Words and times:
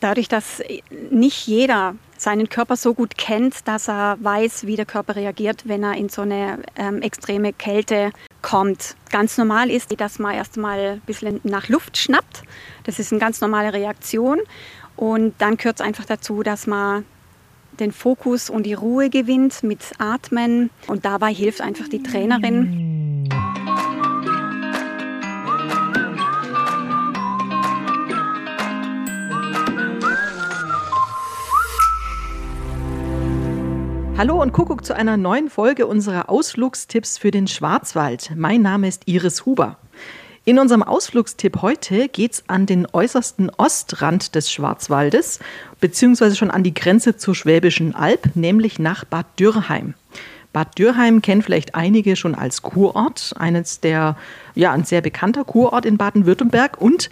Dadurch, 0.00 0.28
dass 0.28 0.62
nicht 1.10 1.46
jeder 1.46 1.94
seinen 2.18 2.48
Körper 2.48 2.76
so 2.76 2.94
gut 2.94 3.16
kennt, 3.16 3.66
dass 3.68 3.88
er 3.88 4.16
weiß, 4.20 4.66
wie 4.66 4.76
der 4.76 4.86
Körper 4.86 5.16
reagiert, 5.16 5.68
wenn 5.68 5.82
er 5.82 5.94
in 5.94 6.08
so 6.08 6.22
eine 6.22 6.58
ähm, 6.76 7.02
extreme 7.02 7.52
Kälte 7.52 8.10
kommt. 8.42 8.96
Ganz 9.10 9.38
normal 9.38 9.70
ist, 9.70 9.98
dass 10.00 10.18
man 10.18 10.34
erstmal 10.34 10.78
ein 10.78 11.00
bisschen 11.00 11.40
nach 11.44 11.68
Luft 11.68 11.98
schnappt. 11.98 12.42
Das 12.84 12.98
ist 12.98 13.12
eine 13.12 13.20
ganz 13.20 13.40
normale 13.40 13.72
Reaktion. 13.72 14.38
Und 14.96 15.34
dann 15.38 15.56
gehört 15.56 15.80
es 15.80 15.86
einfach 15.86 16.04
dazu, 16.04 16.42
dass 16.42 16.66
man 16.66 17.04
den 17.80 17.92
Fokus 17.92 18.48
und 18.48 18.64
die 18.64 18.74
Ruhe 18.74 19.10
gewinnt 19.10 19.62
mit 19.62 19.80
Atmen. 19.98 20.70
Und 20.86 21.04
dabei 21.04 21.34
hilft 21.34 21.60
einfach 21.60 21.88
die 21.88 22.02
Trainerin. 22.02 22.85
Hallo 34.18 34.40
und 34.40 34.54
Kuckuck 34.54 34.82
zu 34.82 34.96
einer 34.96 35.18
neuen 35.18 35.50
Folge 35.50 35.86
unserer 35.86 36.30
Ausflugstipps 36.30 37.18
für 37.18 37.30
den 37.30 37.46
Schwarzwald. 37.46 38.30
Mein 38.34 38.62
Name 38.62 38.88
ist 38.88 39.02
Iris 39.04 39.44
Huber. 39.44 39.76
In 40.46 40.58
unserem 40.58 40.82
Ausflugstipp 40.82 41.60
heute 41.60 42.08
geht 42.08 42.32
es 42.32 42.44
an 42.46 42.64
den 42.64 42.86
äußersten 42.90 43.50
Ostrand 43.50 44.34
des 44.34 44.50
Schwarzwaldes, 44.50 45.38
beziehungsweise 45.82 46.34
schon 46.34 46.50
an 46.50 46.62
die 46.62 46.72
Grenze 46.72 47.18
zur 47.18 47.34
Schwäbischen 47.34 47.94
Alb, 47.94 48.34
nämlich 48.36 48.78
nach 48.78 49.04
Bad 49.04 49.26
Dürrheim. 49.38 49.92
Bad 50.54 50.78
Dürrheim 50.78 51.20
kennen 51.20 51.42
vielleicht 51.42 51.74
einige 51.74 52.16
schon 52.16 52.34
als 52.34 52.62
Kurort, 52.62 53.34
eines 53.38 53.80
der, 53.80 54.16
ja, 54.54 54.72
ein 54.72 54.84
sehr 54.84 55.02
bekannter 55.02 55.44
Kurort 55.44 55.84
in 55.84 55.98
Baden-Württemberg 55.98 56.80
und 56.80 57.10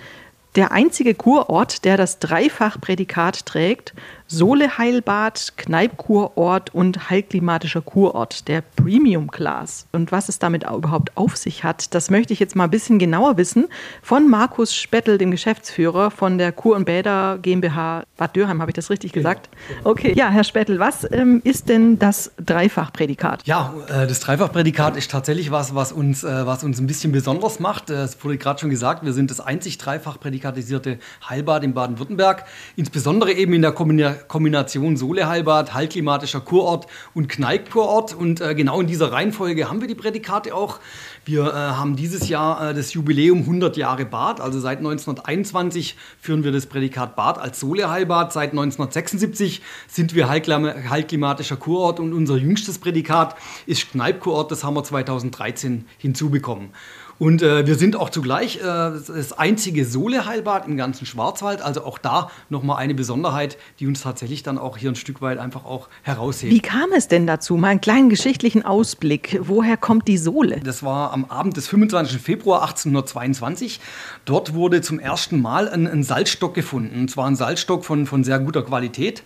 der 0.56 0.70
einzige 0.70 1.14
Kurort, 1.14 1.84
der 1.84 1.96
das 1.96 2.20
Dreifach-Prädikat 2.20 3.44
trägt, 3.44 3.92
Sohle-Heilbad, 4.27 5.52
Kneipkurort 5.56 6.75
und 6.75 7.11
heilklimatischer 7.11 7.83
Kurort, 7.83 8.48
der 8.48 8.62
Premium 8.62 9.30
Class. 9.30 9.86
Und 9.92 10.12
was 10.12 10.28
es 10.28 10.39
damit 10.39 10.64
überhaupt 10.64 11.14
auf 11.17 11.36
sich 11.36 11.62
hat, 11.62 11.94
das 11.94 12.11
möchte 12.11 12.33
ich 12.33 12.41
jetzt 12.41 12.56
mal 12.56 12.64
ein 12.64 12.70
bisschen 12.70 12.98
genauer 12.98 13.36
wissen 13.36 13.67
von 14.02 14.28
Markus 14.30 14.75
Spettel, 14.75 15.19
dem 15.19 15.30
Geschäftsführer 15.30 16.11
von 16.11 16.39
der 16.39 16.52
Kur- 16.52 16.75
und 16.75 16.86
Bäder 16.86 17.39
GmbH 17.42 18.05
Bad 18.17 18.34
Dürheim. 18.34 18.61
Habe 18.61 18.70
ich 18.70 18.75
das 18.75 18.89
richtig 18.89 19.12
genau. 19.12 19.28
gesagt? 19.28 19.50
Okay, 19.84 20.14
ja, 20.17 20.30
Herr 20.30 20.45
Spettel, 20.45 20.78
was 20.78 21.06
ähm, 21.12 21.42
ist 21.45 21.69
denn 21.69 21.98
das 21.98 22.33
Dreifach-Prädikat? 22.45 23.42
Ja, 23.47 23.75
äh, 23.89 24.06
das 24.06 24.20
Dreifach-Prädikat 24.20 24.97
ist 24.97 25.11
tatsächlich 25.11 25.50
was, 25.50 25.75
was 25.75 25.92
uns, 25.92 26.25
äh, 26.25 26.47
was 26.47 26.64
uns 26.64 26.80
ein 26.80 26.86
bisschen 26.86 27.12
besonders 27.12 27.61
macht. 27.61 27.91
Äh, 27.91 28.05
es 28.05 28.25
wurde 28.25 28.39
gerade 28.39 28.58
schon 28.58 28.70
gesagt, 28.70 29.05
wir 29.05 29.12
sind 29.12 29.30
das 29.30 29.41
einzig 29.41 29.77
Dreifach-prädikatisierte 29.77 30.98
Heilbad 31.28 31.62
in 31.62 31.75
Baden-Württemberg. 31.75 32.45
Insbesondere 32.77 33.33
eben 33.33 33.52
in 33.52 33.62
der 33.62 33.72
Kombination 33.72 34.14
Kombination 34.15 34.97
Soleheilbad, 34.97 35.75
Heilklimatischer 35.75 36.41
Kurort 36.41 36.87
und 37.15 37.29
Kneippkurort. 37.29 38.15
Und 38.15 38.41
äh, 38.41 38.55
genau 38.55 38.81
in 38.81 38.87
dieser 38.87 39.12
Reihenfolge 39.12 39.69
haben 39.69 39.81
wir 39.81 39.89
die 39.89 39.95
Prädikate 39.95 40.55
auch. 40.55 40.81
Wir 41.25 41.47
äh, 41.47 41.53
haben 41.53 41.97
dieses 41.97 42.29
Jahr 42.29 42.70
äh, 42.70 42.75
das 42.75 42.92
Jubiläum 42.92 43.41
100 43.41 43.77
Jahre 43.77 44.05
Bad. 44.05 44.41
Also 44.41 44.61
seit 44.61 44.79
1921 44.79 45.97
führen 46.20 46.45
wir 46.45 46.53
das 46.53 46.67
Prädikat 46.67 47.17
Bad 47.17 47.39
als 47.39 47.61
Soleheilbad. 47.61 48.33
Seit 48.33 48.51
1976 48.51 49.62
sind 49.89 50.15
wir 50.15 50.29
heilklimatischer 50.29 51.57
Kurort 51.57 52.01
und 52.01 52.12
unser 52.12 52.37
jüngstes 52.37 52.79
Prädikat 52.79 53.37
ist 53.67 53.91
Kneippkurort. 53.91 54.51
Das 54.51 54.65
haben 54.65 54.75
wir 54.75 54.85
2013 54.85 55.87
hinzubekommen. 55.98 56.70
Und 57.19 57.43
äh, 57.43 57.67
wir 57.67 57.77
sind 57.77 57.97
auch 57.97 58.11
zugleich 58.11 58.57
äh, 58.57 58.62
das 58.62 59.33
einzige 59.33 59.84
Sohle-Heilbad 59.84 60.67
im 60.67 60.77
ganzen 60.77 61.07
Schwarzwald. 61.07 61.62
Also 61.62 61.84
auch 61.84 61.98
da 61.98 62.31
nochmal 62.48 62.79
eine 62.79 62.95
Besonderheit, 62.95 63.57
die 63.79 63.87
uns 63.87 64.03
tatsächlich 64.03 64.43
dann 64.43 64.59
auch 64.59 64.77
hier 64.77 64.91
ein 64.91 64.97
Stück 64.97 65.23
weit 65.23 65.39
einfach 65.39 65.65
auch 65.65 65.89
heraushebt. 66.03 66.53
Wie 66.53 66.61
kam 66.61 66.91
es 66.97 67.09
denn 67.09 67.27
dazu? 67.27 67.57
Mal 67.57 67.69
einen 67.69 67.81
kleinen 67.81 68.09
geschichtlichen 68.09 68.65
Ausblick. 68.65 69.39
Woher 69.42 69.77
kommt 69.77 70.09
die 70.09 70.19
Sohle? 70.19 70.61
Das 70.61 70.83
war 70.83 71.13
am 71.13 71.27
Abend 71.27 71.57
des 71.57 71.69
25. 71.69 72.20
Februar 72.20 72.63
1822. 72.63 73.80
Dort 74.24 74.55
wurde 74.55 74.80
zum 74.80 74.98
ersten 74.98 75.41
Mal 75.41 75.69
ein, 75.69 75.86
ein 75.86 76.03
Salzstock 76.03 76.55
gefunden. 76.55 77.01
Und 77.01 77.11
zwar 77.11 77.27
ein 77.27 77.36
Salzstock 77.36 77.85
von, 77.85 78.07
von 78.07 78.24
sehr 78.24 78.39
guter 78.41 78.63
Qualität. 78.63 79.23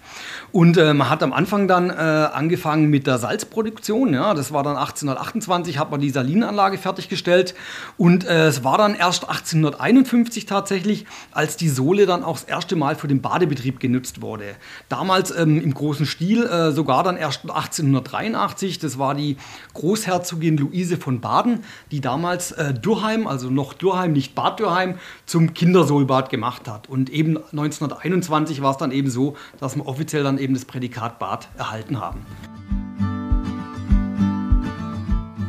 Und 0.52 0.76
äh, 0.76 0.92
man 0.94 1.08
hat 1.08 1.22
am 1.22 1.32
Anfang 1.32 1.68
dann 1.68 1.90
äh, 1.90 1.92
angefangen 1.92 2.90
mit 2.90 3.06
der 3.06 3.18
Salzproduktion. 3.18 4.12
Ja, 4.12 4.34
das 4.34 4.52
war 4.52 4.62
dann 4.62 4.76
1828, 4.76 5.78
hat 5.78 5.90
man 5.90 6.00
die 6.00 6.10
Salinanlage 6.10 6.78
fertiggestellt. 6.78 7.54
Und 7.96 8.24
äh, 8.26 8.46
es 8.46 8.64
war 8.64 8.78
dann 8.78 8.94
erst 8.94 9.28
1851 9.28 10.46
tatsächlich, 10.46 11.06
als 11.32 11.56
die 11.56 11.68
Sohle 11.68 12.06
dann 12.06 12.22
auch 12.24 12.38
das 12.38 12.44
erste 12.44 12.76
Mal 12.76 12.96
für 12.96 13.08
den 13.08 13.20
Badebetrieb 13.20 13.80
genutzt 13.80 14.22
wurde. 14.22 14.56
Damals 14.88 15.36
ähm, 15.36 15.60
im 15.60 15.74
großen 15.74 16.06
Stil, 16.06 16.44
äh, 16.44 16.72
sogar 16.72 17.02
dann 17.02 17.16
erst 17.16 17.42
1883. 17.42 18.78
Das 18.78 18.98
war 18.98 19.14
die 19.14 19.36
Großherzogin 19.74 20.56
Luise 20.56 20.96
von 20.96 21.20
Baden, 21.20 21.64
die 21.90 22.00
damals 22.00 22.52
äh, 22.52 22.74
Durheim, 22.74 23.26
also 23.26 23.50
noch 23.50 23.74
Durheim, 23.74 24.12
nicht 24.12 24.34
Bad 24.34 24.60
Durheim, 24.60 24.98
zum 25.26 25.54
Kindersohlbad 25.54 26.30
gemacht 26.30 26.68
hat. 26.68 26.88
Und 26.88 27.10
eben 27.10 27.36
1921 27.36 28.62
war 28.62 28.72
es 28.72 28.76
dann 28.76 28.92
eben 28.92 29.10
so, 29.10 29.36
dass 29.60 29.76
wir 29.76 29.86
offiziell 29.86 30.22
dann 30.22 30.38
eben 30.38 30.54
das 30.54 30.64
Prädikat 30.64 31.18
Bad 31.18 31.48
erhalten 31.56 32.00
haben. 32.00 32.24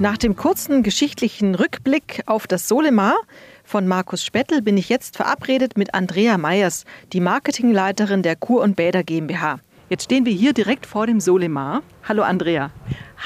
Nach 0.01 0.15
dem 0.15 0.37
kurzen 0.37 0.81
geschichtlichen 0.81 1.55
Rückblick 1.55 2.23
auf 2.25 2.47
das 2.47 2.69
Solemar 2.69 3.17
von 3.65 3.85
Markus 3.85 4.23
Spettel 4.23 4.61
bin 4.61 4.77
ich 4.77 4.87
jetzt 4.87 5.17
verabredet 5.17 5.77
mit 5.77 5.93
Andrea 5.93 6.37
Meyers, 6.37 6.85
die 7.11 7.19
Marketingleiterin 7.19 8.23
der 8.23 8.37
Kur 8.37 8.61
und 8.61 8.77
Bäder 8.77 9.03
GmbH. 9.03 9.59
Jetzt 9.89 10.05
stehen 10.05 10.25
wir 10.25 10.31
hier 10.31 10.53
direkt 10.53 10.85
vor 10.85 11.05
dem 11.05 11.19
Solemar. 11.19 11.83
Hallo 12.07 12.23
Andrea. 12.23 12.71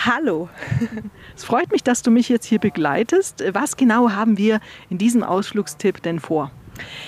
Hallo. 0.03 0.49
Es 1.35 1.43
freut 1.43 1.71
mich, 1.71 1.83
dass 1.83 2.01
du 2.01 2.09
mich 2.09 2.27
jetzt 2.27 2.45
hier 2.45 2.59
begleitest. 2.59 3.43
Was 3.53 3.77
genau 3.77 4.09
haben 4.09 4.39
wir 4.39 4.59
in 4.89 4.97
diesem 4.97 5.21
Ausflugstipp 5.21 6.01
denn 6.01 6.19
vor? 6.19 6.51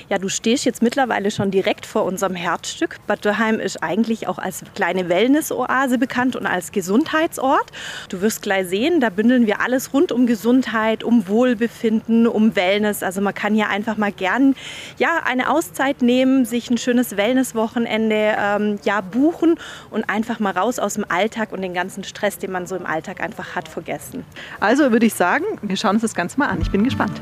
Ja, 0.09 0.17
du 0.17 0.29
stehst 0.29 0.65
jetzt 0.65 0.81
mittlerweile 0.81 1.31
schon 1.31 1.51
direkt 1.51 1.85
vor 1.85 2.05
unserem 2.05 2.35
Herzstück. 2.35 2.97
Bad 3.07 3.25
Dürheim 3.25 3.59
ist 3.59 3.81
eigentlich 3.81 4.27
auch 4.27 4.37
als 4.37 4.63
kleine 4.75 5.09
Wellness-Oase 5.09 5.97
bekannt 5.97 6.35
und 6.35 6.45
als 6.45 6.71
Gesundheitsort. 6.71 7.71
Du 8.09 8.21
wirst 8.21 8.41
gleich 8.41 8.67
sehen, 8.67 8.99
da 9.01 9.09
bündeln 9.09 9.47
wir 9.47 9.61
alles 9.61 9.93
rund 9.93 10.11
um 10.11 10.27
Gesundheit, 10.27 11.03
um 11.03 11.27
Wohlbefinden, 11.27 12.27
um 12.27 12.55
Wellness. 12.55 13.03
Also 13.03 13.21
man 13.21 13.33
kann 13.33 13.53
hier 13.53 13.69
einfach 13.69 13.97
mal 13.97 14.11
gern 14.11 14.55
ja, 14.97 15.21
eine 15.25 15.49
Auszeit 15.49 16.01
nehmen, 16.01 16.45
sich 16.45 16.69
ein 16.69 16.77
schönes 16.77 17.17
Wellness-Wochenende 17.17 18.35
ähm, 18.37 18.79
ja, 18.83 19.01
buchen 19.01 19.55
und 19.89 20.09
einfach 20.09 20.39
mal 20.39 20.51
raus 20.51 20.79
aus 20.79 20.95
dem 20.95 21.05
Alltag 21.09 21.51
und 21.51 21.61
den 21.61 21.73
ganzen 21.73 22.03
Stress, 22.03 22.37
den 22.37 22.51
man 22.51 22.67
so 22.67 22.75
im 22.75 22.85
Alltag 22.85 23.21
einfach 23.21 23.55
hat, 23.55 23.67
vergessen. 23.67 24.25
Also 24.59 24.91
würde 24.91 25.05
ich 25.05 25.13
sagen, 25.13 25.45
wir 25.61 25.77
schauen 25.77 25.95
uns 25.95 26.01
das 26.01 26.15
Ganze 26.15 26.39
mal 26.39 26.47
an. 26.47 26.61
Ich 26.61 26.71
bin 26.71 26.83
gespannt. 26.83 27.19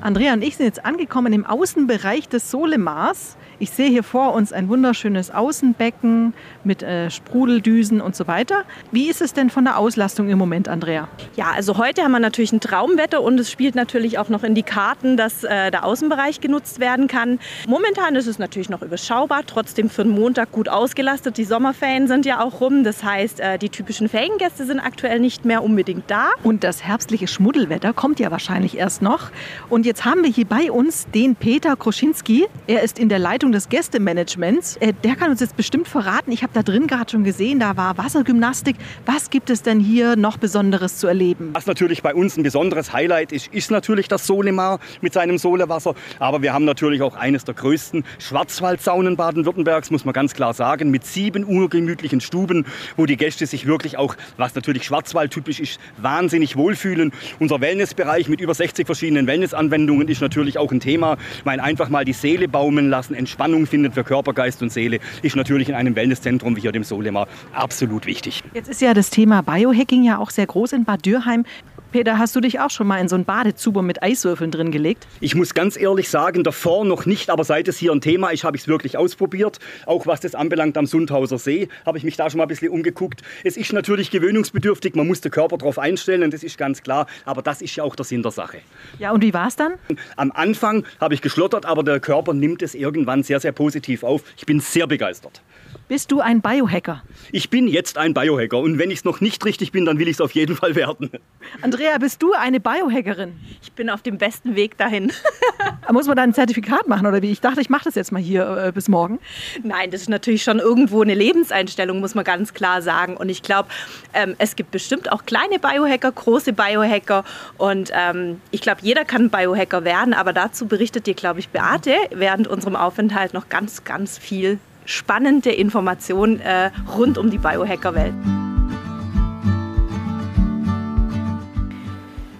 Andrea 0.00 0.32
und 0.32 0.42
ich 0.42 0.56
sind 0.56 0.66
jetzt 0.66 0.84
angekommen 0.84 1.32
im 1.32 1.44
Außenbereich 1.44 2.28
des 2.28 2.52
Solemars. 2.52 3.36
Ich 3.58 3.70
sehe 3.70 3.90
hier 3.90 4.04
vor 4.04 4.32
uns 4.34 4.52
ein 4.52 4.68
wunderschönes 4.68 5.32
Außenbecken 5.32 6.32
mit 6.62 6.84
äh, 6.84 7.10
Sprudeldüsen 7.10 8.00
und 8.00 8.14
so 8.14 8.28
weiter. 8.28 8.62
Wie 8.92 9.10
ist 9.10 9.20
es 9.20 9.32
denn 9.32 9.50
von 9.50 9.64
der 9.64 9.76
Auslastung 9.76 10.28
im 10.28 10.38
Moment, 10.38 10.68
Andrea? 10.68 11.08
Ja, 11.34 11.50
also 11.50 11.78
heute 11.78 12.04
haben 12.04 12.12
wir 12.12 12.20
natürlich 12.20 12.52
ein 12.52 12.60
Traumwetter 12.60 13.20
und 13.20 13.40
es 13.40 13.50
spielt 13.50 13.74
natürlich 13.74 14.20
auch 14.20 14.28
noch 14.28 14.44
in 14.44 14.54
die 14.54 14.62
Karten, 14.62 15.16
dass 15.16 15.42
äh, 15.42 15.72
der 15.72 15.84
Außenbereich 15.84 16.40
genutzt 16.40 16.78
werden 16.78 17.08
kann. 17.08 17.40
Momentan 17.66 18.14
ist 18.14 18.28
es 18.28 18.38
natürlich 18.38 18.68
noch 18.68 18.82
überschaubar, 18.82 19.42
trotzdem 19.44 19.90
für 19.90 20.04
den 20.04 20.12
Montag 20.12 20.52
gut 20.52 20.68
ausgelastet. 20.68 21.36
Die 21.38 21.44
Sommerferien 21.44 22.06
sind 22.06 22.24
ja 22.24 22.40
auch 22.40 22.60
rum, 22.60 22.84
das 22.84 23.02
heißt, 23.02 23.40
äh, 23.40 23.58
die 23.58 23.70
typischen 23.70 24.08
Feriengäste 24.08 24.64
sind 24.64 24.78
aktuell 24.78 25.18
nicht 25.18 25.44
mehr 25.44 25.64
unbedingt 25.64 26.08
da. 26.08 26.28
Und 26.44 26.62
das 26.62 26.84
herbstliche 26.84 27.26
Schmuddelwetter 27.26 27.92
kommt 27.92 28.20
ja 28.20 28.30
wahrscheinlich 28.30 28.78
erst 28.78 29.02
noch. 29.02 29.32
Und 29.68 29.87
jetzt 29.88 30.04
haben 30.04 30.22
wir 30.22 30.30
hier 30.30 30.44
bei 30.44 30.70
uns 30.70 31.06
den 31.14 31.34
Peter 31.34 31.74
Kroschinski. 31.74 32.46
Er 32.66 32.82
ist 32.82 32.98
in 32.98 33.08
der 33.08 33.18
Leitung 33.18 33.52
des 33.52 33.70
Gästemanagements. 33.70 34.76
Äh, 34.76 34.92
der 35.02 35.16
kann 35.16 35.30
uns 35.30 35.40
jetzt 35.40 35.56
bestimmt 35.56 35.88
verraten. 35.88 36.30
Ich 36.30 36.42
habe 36.42 36.52
da 36.52 36.62
drin 36.62 36.86
gerade 36.86 37.10
schon 37.10 37.24
gesehen, 37.24 37.58
da 37.58 37.78
war 37.78 37.96
Wassergymnastik. 37.96 38.76
Was 39.06 39.30
gibt 39.30 39.48
es 39.48 39.62
denn 39.62 39.80
hier 39.80 40.14
noch 40.16 40.36
Besonderes 40.36 40.98
zu 40.98 41.06
erleben? 41.06 41.50
Was 41.54 41.64
natürlich 41.64 42.02
bei 42.02 42.14
uns 42.14 42.36
ein 42.36 42.42
besonderes 42.42 42.92
Highlight 42.92 43.32
ist, 43.32 43.46
ist 43.46 43.70
natürlich 43.70 44.08
das 44.08 44.26
Solemar 44.26 44.78
mit 45.00 45.14
seinem 45.14 45.38
Solewasser. 45.38 45.94
Aber 46.18 46.42
wir 46.42 46.52
haben 46.52 46.66
natürlich 46.66 47.00
auch 47.00 47.16
eines 47.16 47.44
der 47.44 47.54
größten 47.54 48.04
Schwarzwaldsaunen 48.18 49.16
Baden-Württembergs, 49.16 49.90
muss 49.90 50.04
man 50.04 50.12
ganz 50.12 50.34
klar 50.34 50.52
sagen, 50.52 50.90
mit 50.90 51.06
sieben 51.06 51.44
urgemütlichen 51.46 52.20
Stuben, 52.20 52.66
wo 52.98 53.06
die 53.06 53.16
Gäste 53.16 53.46
sich 53.46 53.64
wirklich 53.64 53.96
auch, 53.96 54.16
was 54.36 54.54
natürlich 54.54 54.84
Schwarzwald-typisch 54.84 55.60
ist, 55.60 55.80
wahnsinnig 55.96 56.56
wohlfühlen. 56.56 57.10
Unser 57.38 57.62
Wellnessbereich 57.62 58.28
mit 58.28 58.42
über 58.42 58.52
60 58.52 58.84
verschiedenen 58.84 59.26
Wellnessanwendungen 59.26 59.77
ist 60.08 60.20
natürlich 60.20 60.58
auch 60.58 60.72
ein 60.72 60.80
Thema, 60.80 61.16
weil 61.44 61.60
einfach 61.60 61.88
mal 61.88 62.04
die 62.04 62.12
Seele 62.12 62.48
baumeln 62.48 62.88
lassen, 62.88 63.14
Entspannung 63.14 63.66
findet 63.66 63.94
für 63.94 64.04
Körper, 64.04 64.32
Geist 64.32 64.62
und 64.62 64.72
Seele, 64.72 64.98
ist 65.22 65.36
natürlich 65.36 65.68
in 65.68 65.74
einem 65.74 65.94
Wellnesszentrum 65.94 66.56
wie 66.56 66.62
hier 66.62 66.72
dem 66.72 66.84
Solema 66.84 67.26
absolut 67.52 68.06
wichtig. 68.06 68.42
Jetzt 68.54 68.68
ist 68.68 68.80
ja 68.80 68.94
das 68.94 69.10
Thema 69.10 69.42
Biohacking 69.42 70.02
ja 70.02 70.18
auch 70.18 70.30
sehr 70.30 70.46
groß 70.46 70.72
in 70.72 70.84
Bad 70.84 71.04
Dürheim. 71.04 71.44
Peter, 71.90 72.18
hast 72.18 72.36
du 72.36 72.40
dich 72.40 72.60
auch 72.60 72.68
schon 72.68 72.86
mal 72.86 73.00
in 73.00 73.08
so 73.08 73.16
ein 73.16 73.24
Badezuber 73.24 73.80
mit 73.80 74.02
Eiswürfeln 74.02 74.50
drin 74.50 74.70
gelegt? 74.70 75.06
Ich 75.20 75.34
muss 75.34 75.54
ganz 75.54 75.74
ehrlich 75.78 76.10
sagen, 76.10 76.44
davor 76.44 76.84
noch 76.84 77.06
nicht, 77.06 77.30
aber 77.30 77.44
seit 77.44 77.66
es 77.66 77.78
hier 77.78 77.92
ein 77.92 78.02
Thema 78.02 78.28
ist, 78.28 78.44
habe 78.44 78.58
ich 78.58 78.64
es 78.64 78.68
wirklich 78.68 78.98
ausprobiert. 78.98 79.58
Auch 79.86 80.06
was 80.06 80.20
das 80.20 80.34
anbelangt 80.34 80.76
am 80.76 80.84
Sundhauser 80.84 81.38
See, 81.38 81.68
habe 81.86 81.96
ich 81.96 82.04
mich 82.04 82.16
da 82.16 82.28
schon 82.28 82.38
mal 82.38 82.44
ein 82.44 82.48
bisschen 82.48 82.68
umgeguckt. 82.68 83.22
Es 83.42 83.56
ist 83.56 83.72
natürlich 83.72 84.10
gewöhnungsbedürftig, 84.10 84.96
man 84.96 85.06
muss 85.06 85.22
den 85.22 85.32
Körper 85.32 85.56
darauf 85.56 85.78
einstellen 85.78 86.22
und 86.24 86.34
das 86.34 86.42
ist 86.42 86.58
ganz 86.58 86.82
klar, 86.82 87.06
aber 87.24 87.40
das 87.40 87.62
ist 87.62 87.74
ja 87.76 87.84
auch 87.84 87.96
der 87.96 88.04
Sinn 88.04 88.22
der 88.22 88.32
Sache. 88.32 88.58
Ja, 88.98 89.12
und 89.12 89.22
wie 89.22 89.32
war 89.32 89.48
es 89.48 89.56
dann? 89.56 89.72
Am 90.16 90.30
Anfang 90.32 90.84
habe 91.00 91.14
ich 91.14 91.22
geschlottert, 91.22 91.64
aber 91.64 91.82
der 91.82 92.00
Körper 92.00 92.34
nimmt 92.34 92.60
es 92.60 92.74
irgendwann 92.74 93.22
sehr, 93.22 93.40
sehr 93.40 93.52
positiv 93.52 94.02
auf. 94.02 94.22
Ich 94.36 94.44
bin 94.44 94.60
sehr 94.60 94.86
begeistert. 94.86 95.40
Bist 95.88 96.12
du 96.12 96.20
ein 96.20 96.42
Biohacker? 96.42 97.02
Ich 97.32 97.48
bin 97.48 97.66
jetzt 97.66 97.96
ein 97.96 98.12
Biohacker 98.12 98.58
und 98.58 98.78
wenn 98.78 98.90
ich 98.90 98.98
es 98.98 99.04
noch 99.06 99.22
nicht 99.22 99.42
richtig 99.46 99.72
bin, 99.72 99.86
dann 99.86 99.98
will 99.98 100.06
ich 100.06 100.16
es 100.16 100.20
auf 100.20 100.32
jeden 100.32 100.54
Fall 100.54 100.74
werden. 100.74 101.10
Andrea, 101.62 101.96
bist 101.96 102.22
du 102.22 102.34
eine 102.34 102.60
Biohackerin? 102.60 103.32
Ich 103.62 103.72
bin 103.72 103.88
auf 103.88 104.02
dem 104.02 104.18
besten 104.18 104.54
Weg 104.54 104.76
dahin. 104.76 105.10
Muss 105.90 106.06
man 106.06 106.14
da 106.14 106.24
ein 106.24 106.34
Zertifikat 106.34 106.88
machen 106.88 107.06
oder 107.06 107.22
wie? 107.22 107.30
Ich 107.30 107.40
dachte, 107.40 107.62
ich 107.62 107.70
mache 107.70 107.84
das 107.84 107.94
jetzt 107.94 108.12
mal 108.12 108.20
hier 108.20 108.66
äh, 108.66 108.72
bis 108.72 108.88
morgen. 108.88 109.18
Nein, 109.62 109.90
das 109.90 110.02
ist 110.02 110.10
natürlich 110.10 110.42
schon 110.42 110.58
irgendwo 110.58 111.00
eine 111.00 111.14
Lebenseinstellung, 111.14 112.00
muss 112.00 112.14
man 112.14 112.24
ganz 112.24 112.52
klar 112.52 112.82
sagen. 112.82 113.16
Und 113.16 113.30
ich 113.30 113.42
glaube, 113.42 113.70
ähm, 114.12 114.36
es 114.36 114.56
gibt 114.56 114.70
bestimmt 114.70 115.10
auch 115.10 115.24
kleine 115.24 115.58
Biohacker, 115.58 116.12
große 116.12 116.52
Biohacker. 116.52 117.24
Und 117.56 117.90
ähm, 117.94 118.42
ich 118.50 118.60
glaube, 118.60 118.80
jeder 118.82 119.06
kann 119.06 119.30
Biohacker 119.30 119.84
werden. 119.84 120.12
Aber 120.12 120.34
dazu 120.34 120.66
berichtet 120.66 121.06
dir, 121.06 121.14
glaube 121.14 121.40
ich, 121.40 121.48
Beate 121.48 121.94
während 122.10 122.46
unserem 122.46 122.76
Aufenthalt 122.76 123.32
noch 123.32 123.48
ganz, 123.48 123.84
ganz 123.84 124.18
viel 124.18 124.58
spannende 124.88 125.52
Informationen 125.52 126.40
äh, 126.40 126.70
rund 126.96 127.18
um 127.18 127.30
die 127.30 127.38
Biohacker-Welt. 127.38 128.14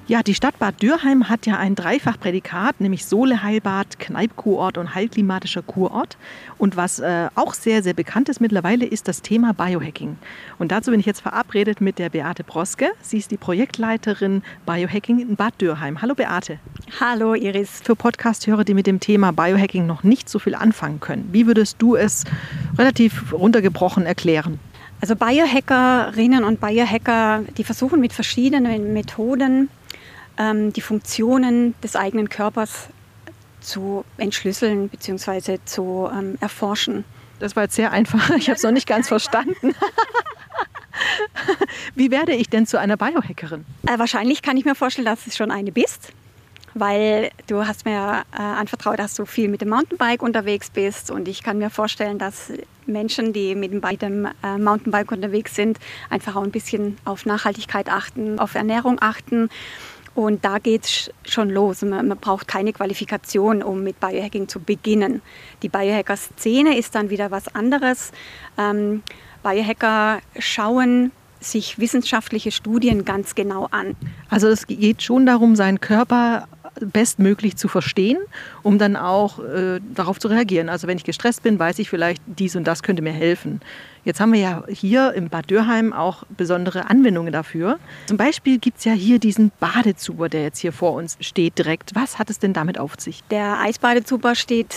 Ja, 0.09 0.23
die 0.23 0.35
Stadt 0.35 0.59
Bad 0.59 0.81
Dürheim 0.81 1.29
hat 1.29 1.45
ja 1.45 1.59
ein 1.59 1.75
Dreifachprädikat, 1.75 2.81
nämlich 2.81 3.05
Sohle-Heilbad, 3.05 3.99
Kneipkurort 3.99 4.79
und 4.79 4.95
heilklimatischer 4.95 5.61
Kurort. 5.61 6.17
Und 6.57 6.79
was 6.79 6.99
äh, 6.99 7.29
auch 7.35 7.53
sehr, 7.53 7.83
sehr 7.83 7.93
bekannt 7.93 8.31
ist 8.31 8.41
mittlerweile, 8.41 8.87
ist 8.87 9.07
das 9.07 9.21
Thema 9.21 9.53
Biohacking. 9.53 10.17
Und 10.59 10.73
dazu 10.73 10.93
bin 10.93 11.01
ich 11.01 11.05
jetzt 11.05 11.21
verabredet 11.21 11.83
mit 11.83 11.99
der 11.99 12.09
Beate 12.09 12.43
Broske. 12.43 12.89
Sie 13.03 13.19
ist 13.19 13.31
die 13.31 13.37
Projektleiterin 13.37 14.43
Biohacking 14.65 15.19
in 15.21 15.37
Bad 15.37 15.61
Dürheim. 15.61 16.01
Hallo 16.01 16.15
Beate. 16.15 16.59
Hallo 16.99 17.35
Iris. 17.35 17.83
Für 17.85 17.95
Podcast-Hörer, 17.95 18.65
die 18.65 18.73
mit 18.73 18.87
dem 18.87 19.01
Thema 19.01 19.31
Biohacking 19.31 19.85
noch 19.85 20.05
nicht 20.05 20.31
so 20.31 20.39
viel 20.39 20.55
anfangen 20.55 21.01
können, 21.01 21.29
wie 21.33 21.47
würdest 21.47 21.77
du 21.81 21.97
es 21.97 22.25
relativ 22.79 23.35
runtergebrochen 23.35 24.07
erklären? 24.07 24.59
Also 25.03 25.17
Biohackerinnen 25.17 26.45
und 26.45 26.63
Biohacker, 26.63 27.43
die 27.59 27.63
versuchen 27.63 28.01
mit 28.01 28.15
verschiedenen 28.15 28.95
Methoden 28.95 29.69
ähm, 30.39 30.73
die 30.73 30.81
Funktionen 30.81 31.75
des 31.83 31.97
eigenen 31.97 32.29
Körpers 32.29 32.89
zu 33.61 34.05
entschlüsseln 34.17 34.89
bzw. 34.89 35.59
zu 35.65 36.09
ähm, 36.13 36.39
erforschen. 36.41 37.05
Das 37.39 37.57
war 37.57 37.65
jetzt 37.65 37.77
sehr 37.77 37.93
einfach. 37.93 38.31
Ich 38.37 38.49
habe 38.49 38.57
es 38.57 38.63
noch 38.63 38.73
nicht 38.73 38.87
ganz 38.87 39.09
verstanden. 39.09 39.75
Wie 41.95 42.11
werde 42.11 42.33
ich 42.33 42.49
denn 42.49 42.67
zu 42.67 42.79
einer 42.79 42.97
Biohackerin? 42.97 43.65
Äh, 43.87 43.99
wahrscheinlich 43.99 44.43
kann 44.43 44.57
ich 44.57 44.65
mir 44.65 44.75
vorstellen, 44.75 45.05
dass 45.05 45.25
du 45.25 45.31
schon 45.31 45.51
eine 45.51 45.71
bist, 45.71 46.13
weil 46.75 47.31
du 47.47 47.67
hast 47.67 47.85
mir 47.85 48.25
äh, 48.33 48.41
anvertraut, 48.41 48.99
dass 48.99 49.15
du 49.15 49.25
viel 49.25 49.49
mit 49.49 49.61
dem 49.61 49.69
Mountainbike 49.69 50.23
unterwegs 50.23 50.71
bist 50.71 51.11
und 51.11 51.29
ich 51.29 51.43
kann 51.43 51.59
mir 51.59 51.71
vorstellen, 51.71 52.19
dass 52.19 52.53
Menschen, 52.87 53.33
die 53.33 53.55
mit 53.55 53.73
dem, 53.73 53.81
mit 53.81 54.03
dem 54.03 54.27
äh, 54.43 54.59
Mountainbike 54.59 55.13
unterwegs 55.13 55.55
sind, 55.55 55.79
einfach 56.11 56.37
auch 56.37 56.43
ein 56.43 56.51
bisschen 56.51 56.97
auf 57.05 57.27
Nachhaltigkeit 57.27 57.89
achten, 57.89 58.41
auf 58.41 58.55
Ernährung 58.55 58.99
achten 59.01 59.51
und 60.19 60.45
da 60.45 60.59
geht 60.59 60.85
es 60.85 61.11
schon 61.25 61.49
los. 61.49 61.83
Man, 61.83 62.09
man, 62.09 62.19
braucht 62.19 62.49
keine 62.49 62.73
Qualifikation, 62.73 63.63
um 63.63 63.85
mit 63.85 64.01
Biohacking 64.01 64.49
zu 64.49 64.59
beginnen. 64.59 65.23
Die 65.63 65.69
Biohacker-Szene 65.69 66.77
ist 66.77 66.97
dann 66.97 67.09
wieder 67.09 67.31
was 67.31 67.55
anderes. 67.55 68.11
Ähm, 68.59 69.05
Biohacker 69.45 70.19
schauen 70.37 71.13
sich 71.39 71.79
wissenschaftliche 71.79 72.51
Studien 72.51 73.05
ganz 73.05 73.37
genau 73.37 73.69
an. 73.71 73.95
Also 74.29 74.49
es 74.49 74.67
geht 74.67 75.05
schon 75.05 75.25
darum, 75.25 75.55
seinen 75.55 75.79
Körper 75.79 76.49
bestmöglich 76.81 77.57
zu 77.57 77.69
verstehen, 77.69 78.19
um 78.63 78.79
dann 78.79 78.97
auch 78.97 79.39
äh, 79.39 79.81
darauf 79.95 80.19
zu 80.19 80.29
reagieren. 80.29 80.69
Also 80.69 80.87
wenn 80.87 80.97
ich 80.97 81.05
gestresst 81.05 81.43
bin, 81.43 81.59
weiß 81.59 81.79
ich 81.79 81.91
vielleicht, 81.91 82.23
dies 82.27 82.57
und 82.57 82.65
das 82.65 82.83
könnte 82.83 83.03
mir 83.03 83.13
helfen. 83.13 83.61
Jetzt 84.05 84.21
haben 84.21 84.33
wir 84.33 84.41
ja 84.41 84.65
hier 84.69 85.13
im 85.13 85.29
Bad 85.29 85.51
Dürheim 85.51 85.93
auch 85.93 86.25
besondere 86.37 86.89
Anwendungen 86.89 87.33
dafür. 87.33 87.79
Zum 88.07 88.17
Beispiel 88.17 88.59
gibt 88.59 88.79
es 88.79 88.85
ja 88.85 88.93
hier 88.93 89.19
diesen 89.19 89.53
Badezuber, 89.61 90.29
der 90.29 90.43
jetzt 90.43 90.59
hier 90.59 90.73
vor 90.73 90.95
uns 90.95 91.19
steht 91.21 91.59
direkt. 91.59 91.95
Was 91.95 92.19
hat 92.19 92.31
es 92.31 92.39
denn 92.39 92.53
damit 92.53 92.79
auf 92.79 92.95
sich? 92.99 93.23
Der 93.31 93.61
Eisbadezuber 93.61 94.35
steht 94.35 94.77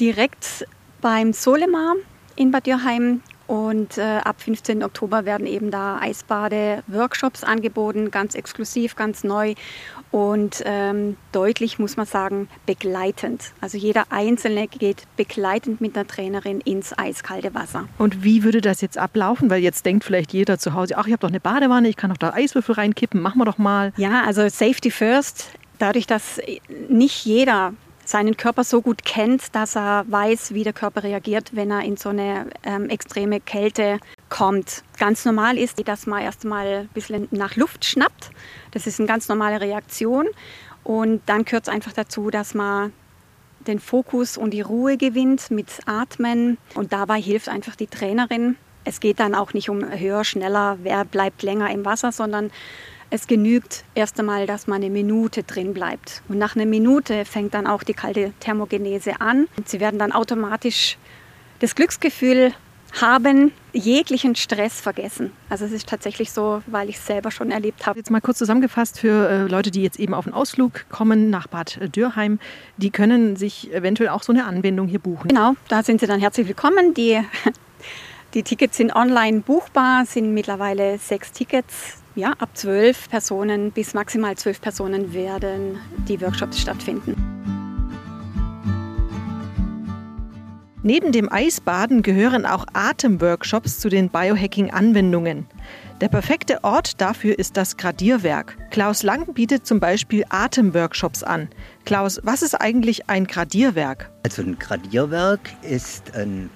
direkt 0.00 0.66
beim 1.00 1.32
Solemar 1.32 1.94
in 2.36 2.50
Bad 2.50 2.66
Dürheim 2.66 3.20
und 3.50 3.98
äh, 3.98 4.02
ab 4.02 4.40
15. 4.40 4.84
Oktober 4.84 5.24
werden 5.24 5.44
eben 5.44 5.72
da 5.72 5.98
Eisbade-Workshops 5.98 7.42
angeboten, 7.42 8.12
ganz 8.12 8.36
exklusiv, 8.36 8.94
ganz 8.94 9.24
neu 9.24 9.54
und 10.12 10.62
ähm, 10.64 11.16
deutlich, 11.32 11.80
muss 11.80 11.96
man 11.96 12.06
sagen, 12.06 12.48
begleitend. 12.64 13.50
Also 13.60 13.76
jeder 13.76 14.04
Einzelne 14.10 14.68
geht 14.68 15.02
begleitend 15.16 15.80
mit 15.80 15.96
einer 15.96 16.06
Trainerin 16.06 16.60
ins 16.60 16.96
eiskalte 16.96 17.52
Wasser. 17.52 17.88
Und 17.98 18.22
wie 18.22 18.44
würde 18.44 18.60
das 18.60 18.82
jetzt 18.82 18.96
ablaufen? 18.96 19.50
Weil 19.50 19.62
jetzt 19.62 19.84
denkt 19.84 20.04
vielleicht 20.04 20.32
jeder 20.32 20.60
zu 20.60 20.74
Hause, 20.74 20.96
ach, 20.96 21.08
ich 21.08 21.12
habe 21.12 21.22
doch 21.22 21.28
eine 21.28 21.40
Badewanne, 21.40 21.88
ich 21.88 21.96
kann 21.96 22.10
doch 22.10 22.18
da 22.18 22.32
Eiswürfel 22.32 22.76
reinkippen, 22.76 23.20
machen 23.20 23.40
wir 23.40 23.46
doch 23.46 23.58
mal. 23.58 23.92
Ja, 23.96 24.22
also 24.24 24.48
Safety 24.48 24.92
First. 24.92 25.50
Dadurch, 25.80 26.06
dass 26.06 26.40
nicht 26.88 27.24
jeder 27.24 27.72
seinen 28.10 28.36
Körper 28.36 28.64
so 28.64 28.82
gut 28.82 29.04
kennt, 29.04 29.54
dass 29.54 29.76
er 29.76 30.04
weiß, 30.08 30.52
wie 30.52 30.64
der 30.64 30.72
Körper 30.72 31.04
reagiert, 31.04 31.50
wenn 31.54 31.70
er 31.70 31.82
in 31.82 31.96
so 31.96 32.08
eine 32.08 32.46
ähm, 32.64 32.88
extreme 32.90 33.40
Kälte 33.40 33.98
kommt. 34.28 34.82
Ganz 34.98 35.24
normal 35.24 35.56
ist, 35.56 35.86
dass 35.86 36.06
man 36.06 36.22
erstmal 36.22 36.66
ein 36.66 36.88
bisschen 36.88 37.28
nach 37.30 37.56
Luft 37.56 37.84
schnappt. 37.84 38.30
Das 38.72 38.86
ist 38.86 38.98
eine 38.98 39.06
ganz 39.06 39.28
normale 39.28 39.60
Reaktion. 39.60 40.26
Und 40.82 41.22
dann 41.26 41.44
gehört 41.44 41.68
es 41.68 41.72
einfach 41.72 41.92
dazu, 41.92 42.30
dass 42.30 42.52
man 42.52 42.92
den 43.66 43.78
Fokus 43.78 44.36
und 44.36 44.50
die 44.50 44.62
Ruhe 44.62 44.96
gewinnt 44.96 45.50
mit 45.50 45.68
Atmen. 45.86 46.58
Und 46.74 46.92
dabei 46.92 47.20
hilft 47.20 47.48
einfach 47.48 47.76
die 47.76 47.86
Trainerin. 47.86 48.56
Es 48.84 48.98
geht 48.98 49.20
dann 49.20 49.34
auch 49.34 49.52
nicht 49.52 49.68
um 49.68 49.84
höher, 49.88 50.24
schneller, 50.24 50.78
wer 50.82 51.04
bleibt 51.04 51.42
länger 51.42 51.70
im 51.70 51.84
Wasser, 51.84 52.10
sondern 52.10 52.50
es 53.10 53.26
genügt 53.26 53.84
erst 53.94 54.18
einmal, 54.20 54.46
dass 54.46 54.66
man 54.66 54.76
eine 54.76 54.90
Minute 54.90 55.42
drin 55.42 55.74
bleibt. 55.74 56.22
Und 56.28 56.38
nach 56.38 56.54
einer 56.54 56.66
Minute 56.66 57.24
fängt 57.24 57.54
dann 57.54 57.66
auch 57.66 57.82
die 57.82 57.94
kalte 57.94 58.32
Thermogenese 58.40 59.20
an. 59.20 59.48
Und 59.56 59.68
Sie 59.68 59.80
werden 59.80 59.98
dann 59.98 60.12
automatisch 60.12 60.96
das 61.58 61.74
Glücksgefühl 61.74 62.52
haben, 63.00 63.52
jeglichen 63.72 64.34
Stress 64.34 64.80
vergessen. 64.80 65.32
Also 65.48 65.64
es 65.64 65.72
ist 65.72 65.88
tatsächlich 65.88 66.32
so, 66.32 66.62
weil 66.66 66.88
ich 66.88 66.96
es 66.96 67.06
selber 67.06 67.30
schon 67.30 67.52
erlebt 67.52 67.86
habe. 67.86 67.98
Jetzt 67.98 68.10
mal 68.10 68.20
kurz 68.20 68.38
zusammengefasst 68.38 68.98
für 68.98 69.28
äh, 69.28 69.46
Leute, 69.46 69.70
die 69.70 69.82
jetzt 69.82 70.00
eben 70.00 70.12
auf 70.14 70.26
einen 70.26 70.34
Ausflug 70.34 70.86
kommen 70.88 71.30
nach 71.30 71.46
Bad 71.46 71.78
Dürheim, 71.94 72.40
die 72.78 72.90
können 72.90 73.36
sich 73.36 73.72
eventuell 73.72 74.08
auch 74.08 74.24
so 74.24 74.32
eine 74.32 74.44
Anwendung 74.44 74.88
hier 74.88 74.98
buchen. 74.98 75.28
Genau, 75.28 75.54
da 75.68 75.84
sind 75.84 76.00
sie 76.00 76.06
dann 76.06 76.18
herzlich 76.18 76.48
willkommen. 76.48 76.94
Die, 76.94 77.20
die 78.34 78.42
Tickets 78.42 78.76
sind 78.76 78.94
online 78.94 79.40
buchbar, 79.40 80.04
sind 80.04 80.34
mittlerweile 80.34 80.98
sechs 80.98 81.30
Tickets 81.30 81.99
ja, 82.20 82.34
ab 82.38 82.50
zwölf 82.52 83.08
Personen 83.08 83.72
bis 83.72 83.94
maximal 83.94 84.36
zwölf 84.36 84.60
Personen 84.60 85.14
werden 85.14 85.78
die 86.06 86.20
Workshops 86.20 86.60
stattfinden. 86.60 87.16
Neben 90.82 91.12
dem 91.12 91.30
Eisbaden 91.30 92.02
gehören 92.02 92.46
auch 92.46 92.66
Atemworkshops 92.72 93.80
zu 93.80 93.88
den 93.88 94.08
Biohacking-Anwendungen. 94.08 95.46
Der 96.00 96.08
perfekte 96.08 96.64
Ort 96.64 97.00
dafür 97.00 97.38
ist 97.38 97.58
das 97.58 97.76
Gradierwerk. 97.76 98.56
Klaus 98.70 99.02
Lang 99.02 99.34
bietet 99.34 99.66
zum 99.66 99.80
Beispiel 99.80 100.24
Atemworkshops 100.30 101.22
an. 101.22 101.48
Klaus, 101.84 102.20
was 102.22 102.40
ist 102.42 102.54
eigentlich 102.54 103.10
ein 103.10 103.26
Gradierwerk? 103.26 104.10
Also 104.24 104.42
ein 104.42 104.58
Gradierwerk 104.58 105.40
ist 105.62 106.14
ein 106.14 106.48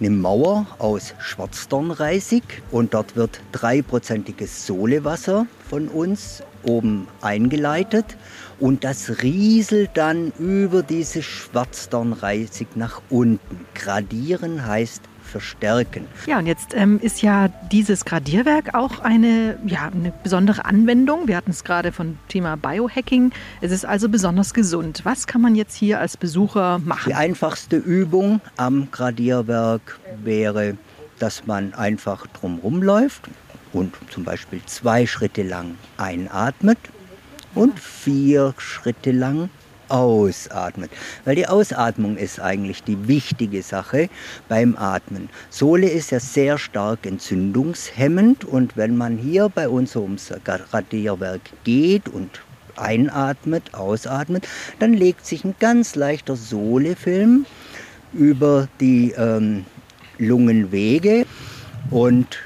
eine 0.00 0.10
Mauer 0.10 0.66
aus 0.78 1.14
Schwarzdornreisig 1.18 2.42
und 2.70 2.94
dort 2.94 3.16
wird 3.16 3.40
dreiprozentiges 3.52 4.66
Solewasser 4.66 5.46
von 5.68 5.88
uns 5.88 6.42
oben 6.62 7.08
eingeleitet 7.20 8.16
und 8.60 8.84
das 8.84 9.22
rieselt 9.22 9.90
dann 9.94 10.32
über 10.38 10.82
diese 10.82 11.22
Schwarzdornreisig 11.22 12.68
nach 12.74 13.00
unten. 13.10 13.66
Gradieren 13.74 14.66
heißt 14.66 15.02
verstärken. 15.28 16.06
Ja, 16.26 16.38
und 16.38 16.46
jetzt 16.46 16.74
ähm, 16.74 16.98
ist 17.00 17.22
ja 17.22 17.48
dieses 17.70 18.04
Gradierwerk 18.04 18.74
auch 18.74 19.00
eine, 19.00 19.58
ja, 19.64 19.90
eine 19.94 20.12
besondere 20.22 20.64
Anwendung. 20.64 21.28
Wir 21.28 21.36
hatten 21.36 21.50
es 21.50 21.62
gerade 21.62 21.92
von 21.92 22.18
Thema 22.28 22.56
Biohacking. 22.56 23.32
Es 23.60 23.70
ist 23.70 23.84
also 23.84 24.08
besonders 24.08 24.54
gesund. 24.54 25.02
Was 25.04 25.26
kann 25.26 25.40
man 25.40 25.54
jetzt 25.54 25.76
hier 25.76 26.00
als 26.00 26.16
Besucher 26.16 26.80
machen? 26.84 27.10
Die 27.10 27.14
einfachste 27.14 27.76
Übung 27.76 28.40
am 28.56 28.90
Gradierwerk 28.90 30.00
wäre, 30.24 30.76
dass 31.18 31.46
man 31.46 31.74
einfach 31.74 32.26
drumherum 32.28 32.82
läuft, 32.82 33.28
und 33.72 33.94
zum 34.10 34.24
Beispiel 34.24 34.60
zwei 34.66 35.06
Schritte 35.06 35.42
lang 35.42 35.76
einatmet 35.96 36.78
und 37.54 37.78
vier 37.78 38.54
Schritte 38.58 39.12
lang 39.12 39.50
ausatmet. 39.88 40.90
Weil 41.24 41.36
die 41.36 41.46
Ausatmung 41.46 42.16
ist 42.16 42.40
eigentlich 42.40 42.82
die 42.82 43.08
wichtige 43.08 43.62
Sache 43.62 44.08
beim 44.48 44.76
Atmen. 44.76 45.28
Sohle 45.50 45.88
ist 45.88 46.10
ja 46.10 46.20
sehr 46.20 46.58
stark 46.58 47.06
entzündungshemmend 47.06 48.44
und 48.44 48.76
wenn 48.76 48.96
man 48.96 49.18
hier 49.18 49.48
bei 49.48 49.68
uns 49.68 49.96
ums 49.96 50.32
Radierwerk 50.46 51.42
geht 51.64 52.08
und 52.08 52.40
einatmet, 52.76 53.74
ausatmet, 53.74 54.46
dann 54.78 54.92
legt 54.92 55.26
sich 55.26 55.44
ein 55.44 55.54
ganz 55.58 55.94
leichter 55.94 56.36
Sohlefilm 56.36 57.46
über 58.12 58.68
die 58.80 59.12
ähm, 59.16 59.64
Lungenwege 60.18 61.26
und 61.90 62.38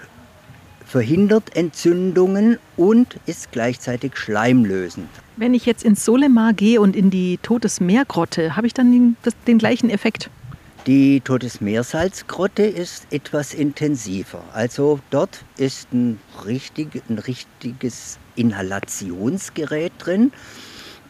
verhindert 0.85 1.57
Entzündungen 1.57 2.59
und 2.77 3.17
ist 3.27 3.53
gleichzeitig 3.53 4.17
schleimlösend. 4.17 5.09
Wenn 5.37 5.55
ich 5.55 5.65
jetzt 5.65 5.83
ins 5.83 6.05
Solemar 6.05 6.53
gehe 6.53 6.81
und 6.81 6.95
in 6.95 7.09
die 7.09 7.39
Todesmeergrotte, 7.39 8.55
habe 8.55 8.67
ich 8.67 8.75
dann 8.75 8.93
den, 8.93 9.17
das, 9.23 9.35
den 9.47 9.59
gleichen 9.59 9.89
Effekt? 9.89 10.29
Die 10.87 11.21
Todesmeersalzgrotte 11.21 12.65
ist 12.65 13.07
etwas 13.11 13.55
intensiver. 13.55 14.43
Also 14.53 14.99
dort 15.11 15.45
ist 15.57 15.93
ein, 15.93 16.19
richtig, 16.45 17.03
ein 17.09 17.19
richtiges 17.19 18.19
Inhalationsgerät 18.37 19.93
drin, 19.99 20.33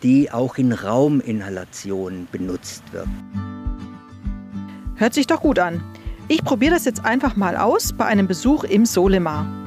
die 0.03 0.31
auch 0.31 0.57
in 0.57 0.73
Rauminhalationen 0.73 2.29
benutzt 2.31 2.85
wird. 2.93 3.09
Hört 4.97 5.15
sich 5.15 5.27
doch 5.27 5.41
gut 5.41 5.59
an. 5.59 5.83
Ich 6.29 6.45
probiere 6.45 6.75
das 6.75 6.85
jetzt 6.85 7.05
einfach 7.05 7.35
mal 7.35 7.57
aus 7.57 7.93
bei 7.93 8.05
einem 8.05 8.29
Besuch 8.29 8.63
im 8.65 8.87
Solemar. 8.87 9.62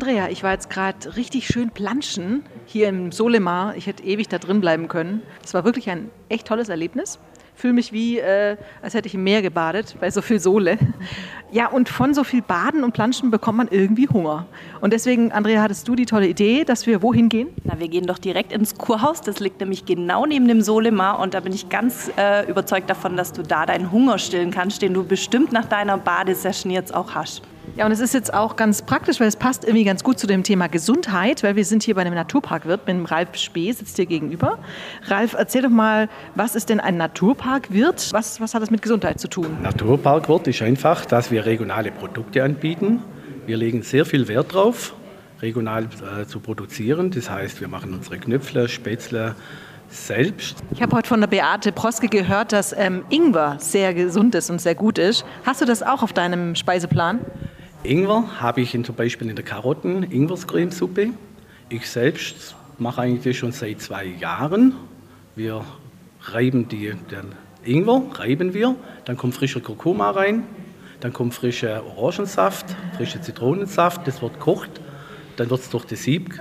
Andrea, 0.00 0.28
ich 0.28 0.44
war 0.44 0.52
jetzt 0.52 0.70
gerade 0.70 1.16
richtig 1.16 1.48
schön 1.48 1.70
planschen 1.70 2.44
hier 2.66 2.88
im 2.88 3.10
Solemar. 3.10 3.74
Ich 3.74 3.88
hätte 3.88 4.04
ewig 4.04 4.28
da 4.28 4.38
drin 4.38 4.60
bleiben 4.60 4.86
können. 4.86 5.22
Das 5.42 5.54
war 5.54 5.64
wirklich 5.64 5.90
ein 5.90 6.08
echt 6.28 6.46
tolles 6.46 6.68
Erlebnis. 6.68 7.18
Fühle 7.56 7.72
mich 7.72 7.92
wie, 7.92 8.20
äh, 8.20 8.56
als 8.80 8.94
hätte 8.94 9.08
ich 9.08 9.14
im 9.14 9.24
Meer 9.24 9.42
gebadet, 9.42 9.96
bei 9.98 10.08
so 10.12 10.22
viel 10.22 10.38
Sohle. 10.38 10.78
Ja, 11.50 11.68
und 11.68 11.88
von 11.88 12.12
so 12.12 12.24
viel 12.24 12.42
Baden 12.42 12.84
und 12.84 12.92
Planschen 12.92 13.30
bekommt 13.30 13.56
man 13.56 13.68
irgendwie 13.68 14.06
Hunger. 14.06 14.46
Und 14.82 14.92
deswegen, 14.92 15.32
Andrea, 15.32 15.62
hattest 15.62 15.88
du 15.88 15.94
die 15.94 16.04
tolle 16.04 16.26
Idee, 16.26 16.64
dass 16.64 16.86
wir 16.86 17.02
wohin 17.02 17.30
gehen? 17.30 17.48
Na, 17.64 17.78
wir 17.78 17.88
gehen 17.88 18.06
doch 18.06 18.18
direkt 18.18 18.52
ins 18.52 18.76
Kurhaus. 18.76 19.22
Das 19.22 19.40
liegt 19.40 19.60
nämlich 19.60 19.86
genau 19.86 20.26
neben 20.26 20.46
dem 20.46 20.60
Solemar. 20.60 21.18
Und 21.20 21.32
da 21.32 21.40
bin 21.40 21.54
ich 21.54 21.70
ganz 21.70 22.10
äh, 22.18 22.48
überzeugt 22.50 22.90
davon, 22.90 23.16
dass 23.16 23.32
du 23.32 23.42
da 23.42 23.64
deinen 23.64 23.90
Hunger 23.90 24.18
stillen 24.18 24.50
kannst, 24.50 24.82
den 24.82 24.92
du 24.92 25.04
bestimmt 25.04 25.50
nach 25.52 25.64
deiner 25.64 25.96
Badesession 25.96 26.70
jetzt 26.70 26.94
auch 26.94 27.14
hast. 27.14 27.42
Ja, 27.76 27.86
und 27.86 27.92
es 27.92 28.00
ist 28.00 28.14
jetzt 28.14 28.34
auch 28.34 28.56
ganz 28.56 28.82
praktisch, 28.82 29.20
weil 29.20 29.28
es 29.28 29.36
passt 29.36 29.64
irgendwie 29.64 29.84
ganz 29.84 30.02
gut 30.02 30.18
zu 30.18 30.26
dem 30.26 30.42
Thema 30.42 30.68
Gesundheit, 30.68 31.42
weil 31.42 31.54
wir 31.54 31.64
sind 31.64 31.82
hier 31.82 31.94
bei 31.94 32.00
einem 32.00 32.14
Naturparkwirt 32.14 32.86
mit 32.86 32.96
dem 32.96 33.04
Ralf 33.04 33.36
Spee, 33.36 33.70
sitzt 33.72 33.96
hier 33.96 34.06
gegenüber. 34.06 34.58
Ralf, 35.06 35.34
erzähl 35.34 35.62
doch 35.62 35.70
mal, 35.70 36.08
was 36.34 36.54
ist 36.54 36.70
denn 36.70 36.80
ein 36.80 36.96
Naturparkwirt? 36.96 38.12
Was, 38.12 38.40
was 38.40 38.54
hat 38.54 38.62
das 38.62 38.70
mit 38.70 38.82
Gesundheit 38.82 39.20
zu 39.20 39.28
tun? 39.28 39.58
Naturparkwirt 39.62 40.48
ist 40.48 40.62
einfach, 40.62 41.04
dass 41.06 41.30
wir 41.30 41.37
regionale 41.46 41.90
Produkte 41.90 42.42
anbieten. 42.42 43.02
Wir 43.46 43.56
legen 43.56 43.82
sehr 43.82 44.04
viel 44.04 44.28
Wert 44.28 44.54
drauf, 44.54 44.94
regional 45.40 45.84
äh, 45.84 46.26
zu 46.26 46.40
produzieren. 46.40 47.10
Das 47.10 47.30
heißt, 47.30 47.60
wir 47.60 47.68
machen 47.68 47.94
unsere 47.94 48.18
Knöpfle, 48.18 48.68
Spätzle, 48.68 49.34
selbst. 49.90 50.62
Ich 50.70 50.82
habe 50.82 50.96
heute 50.96 51.08
von 51.08 51.20
der 51.20 51.28
Beate 51.28 51.72
Proske 51.72 52.08
gehört, 52.08 52.52
dass 52.52 52.74
ähm, 52.76 53.04
Ingwer 53.08 53.56
sehr 53.58 53.94
gesund 53.94 54.34
ist 54.34 54.50
und 54.50 54.60
sehr 54.60 54.74
gut 54.74 54.98
ist. 54.98 55.24
Hast 55.44 55.60
du 55.60 55.64
das 55.64 55.82
auch 55.82 56.02
auf 56.02 56.12
deinem 56.12 56.54
Speiseplan? 56.54 57.20
Ingwer 57.84 58.24
habe 58.40 58.60
ich 58.60 58.74
in, 58.74 58.84
zum 58.84 58.96
Beispiel 58.96 59.30
in 59.30 59.36
der 59.36 59.44
Karotten, 59.44 60.02
Ingwerscremesuppe. 60.02 61.10
Ich 61.68 61.88
selbst 61.88 62.54
mache 62.78 63.02
eigentlich 63.02 63.38
schon 63.38 63.52
seit 63.52 63.80
zwei 63.80 64.04
Jahren. 64.04 64.74
Wir 65.36 65.64
reiben 66.22 66.68
die, 66.68 66.92
den 67.10 67.32
Ingwer, 67.64 68.02
reiben 68.14 68.54
wir, 68.54 68.74
dann 69.04 69.16
kommt 69.16 69.34
frischer 69.34 69.60
Kurkuma 69.60 70.10
rein, 70.10 70.44
dann 71.00 71.12
kommt 71.12 71.34
frischer 71.34 71.82
Orangensaft, 71.96 72.66
frischer 72.96 73.22
Zitronensaft, 73.22 74.06
das 74.06 74.20
wird 74.22 74.40
kocht, 74.40 74.80
dann 75.36 75.50
wird 75.50 75.60
es 75.60 75.70
durch 75.70 75.84
das 75.84 76.02
Sieb 76.02 76.40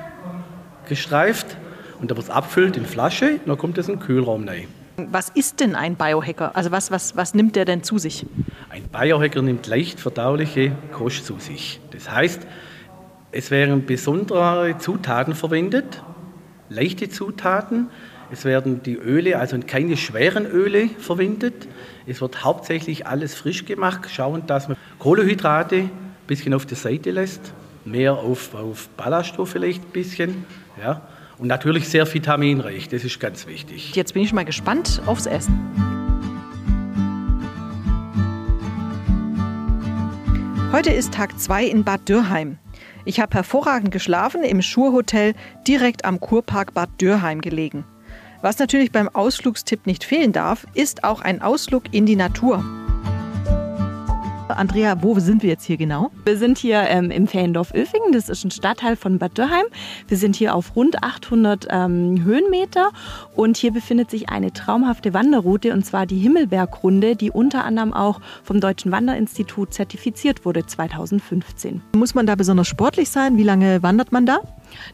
gestreift 0.88 1.58
und 2.00 2.10
dann 2.10 2.18
wird 2.18 2.28
es 2.28 2.34
abfüllt 2.34 2.78
in 2.78 2.86
Flasche 2.86 3.34
und 3.34 3.48
dann 3.48 3.58
kommt 3.58 3.78
es 3.78 3.88
in 3.88 3.96
den 3.96 4.02
Kühlraum 4.02 4.48
rein. 4.48 4.68
Was 4.98 5.30
ist 5.30 5.60
denn 5.60 5.76
ein 5.76 5.96
Biohacker? 5.96 6.56
Also 6.56 6.72
was, 6.72 6.90
was, 6.90 7.16
was 7.16 7.36
nimmt 7.36 7.56
der 7.56 7.66
denn 7.66 7.84
zu 7.84 8.00
sich? 8.00 8.26
Ein 8.70 8.84
Biohacker 8.88 9.44
nimmt 9.44 9.68
leicht 9.68 10.00
verdauliche 10.00 10.72
Kost 10.92 11.26
zu 11.26 11.38
sich. 11.38 11.80
Das 11.92 12.10
heißt, 12.10 12.48
es 13.32 13.52
werden 13.52 13.86
besondere 13.86 14.76
Zutaten 14.80 15.36
verwendet, 15.36 16.02
leichte 16.70 17.10
Zutaten. 17.10 17.90
Es 18.30 18.44
werden 18.44 18.84
die 18.84 18.96
Öle, 18.96 19.40
also 19.40 19.58
keine 19.66 19.96
schweren 19.96 20.46
Öle 20.46 20.90
verwendet. 21.00 21.68
Es 22.06 22.20
wird 22.20 22.44
hauptsächlich 22.44 23.08
alles 23.08 23.36
frisch 23.36 23.64
gemacht, 23.66 24.10
schauen, 24.14 24.46
dass 24.48 24.68
man 24.68 24.76
Kohlenhydrate 25.00 25.76
ein 25.76 25.92
bisschen 26.28 26.54
auf 26.54 26.66
der 26.66 26.76
Seite 26.76 27.12
lässt, 27.12 27.54
mehr 27.86 28.14
auf, 28.14 28.54
auf 28.54 28.90
Ballaststoffe 28.90 29.50
vielleicht 29.50 29.84
ein 29.84 29.92
bisschen. 29.92 30.46
Ja. 30.82 31.08
Und 31.38 31.48
natürlich 31.48 31.88
sehr 31.88 32.12
vitaminreich, 32.12 32.90
das 32.90 33.06
ist 33.06 33.20
ganz 33.20 33.48
wichtig. 33.48 33.96
Jetzt 33.96 34.14
bin 34.14 34.24
ich 34.24 34.34
mal 34.34 34.44
gespannt 34.44 35.02
aufs 35.06 35.26
Essen. 35.26 35.58
Heute 40.74 40.92
ist 40.92 41.14
Tag 41.14 41.40
2 41.40 41.66
in 41.66 41.86
Bad 41.86 42.10
Dürrheim. 42.10 42.58
Ich 43.06 43.22
habe 43.22 43.36
hervorragend 43.36 43.92
geschlafen 43.92 44.44
im 44.44 44.62
Schurhotel 44.62 45.34
direkt 45.66 46.04
am 46.04 46.20
Kurpark 46.20 46.74
Bad 46.74 46.90
Dürrheim 47.00 47.40
gelegen. 47.40 47.86
Was 48.42 48.60
natürlich 48.60 48.92
beim 48.92 49.10
Ausflugstipp 49.10 49.88
nicht 49.88 50.04
fehlen 50.04 50.32
darf, 50.32 50.66
ist 50.74 51.04
auch 51.04 51.22
ein 51.22 51.42
Ausflug 51.42 51.84
in 51.92 52.06
die 52.06 52.16
Natur. 52.16 52.64
Andrea, 54.50 55.02
wo 55.04 55.20
sind 55.20 55.44
wir 55.44 55.50
jetzt 55.50 55.66
hier 55.66 55.78
genau? 55.78 56.10
Wir 56.26 56.38
sind 56.38 56.58
hier 56.58 56.82
ähm, 56.88 57.12
im 57.12 57.28
Feriendorf-Öfingen. 57.28 58.14
Das 58.14 58.30
ist 58.30 58.46
ein 58.46 58.52
Stadtteil 58.52 58.96
von 58.96 59.20
Bad 59.20 59.38
Dürrheim. 59.38 59.66
Wir 60.08 60.18
sind 60.18 60.36
hier 60.36 60.56
auf 60.56 60.76
rund 60.76 61.04
800 61.04 61.68
ähm, 61.70 62.24
Höhenmeter 62.24 62.92
und 63.36 63.58
hier 63.58 63.72
befindet 63.72 64.10
sich 64.10 64.30
eine 64.30 64.54
traumhafte 64.54 65.14
Wanderroute 65.14 65.74
und 65.74 65.86
zwar 65.86 66.06
die 66.06 66.18
Himmelbergrunde, 66.18 67.16
die 67.16 67.30
unter 67.30 67.66
anderem 67.66 67.94
auch 67.94 68.22
vom 68.44 68.62
Deutschen 68.62 68.92
Wanderinstitut 68.92 69.74
zertifiziert 69.74 70.46
wurde 70.46 70.66
2015. 70.66 71.82
Muss 71.96 72.16
man 72.16 72.26
da 72.26 72.36
besonders 72.36 72.68
sportlich 72.68 73.10
sein? 73.10 73.38
Wie 73.38 73.44
lange 73.44 73.84
wandert 73.84 74.12
man 74.12 74.26
da? 74.26 74.40